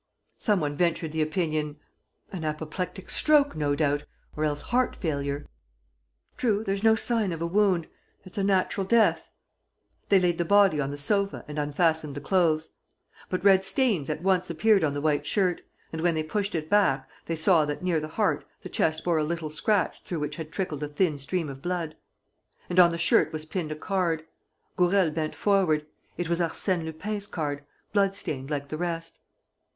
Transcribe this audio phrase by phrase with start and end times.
[0.39, 1.77] Some one ventured the opinion:
[2.31, 4.03] "An apoplectic stroke, no doubt...
[4.35, 5.45] or else heart failure."
[6.37, 7.87] "True, there's no sign of a wound...
[8.25, 9.29] it's a natural death."
[10.09, 12.71] They laid the body on the sofa and unfastened the clothes.
[13.29, 15.61] But red stains at once appeared on the white shirt;
[15.93, 19.19] and, when they pushed it back, they saw that, near the heart, the chest bore
[19.19, 21.95] a little scratch through which had trickled a thin stream of blood.
[22.71, 24.25] And on the shirt was pinned a card.
[24.77, 25.85] Gourel bent forward.
[26.17, 27.63] It was Arsène Lupin's card,
[27.93, 29.19] bloodstained like the rest.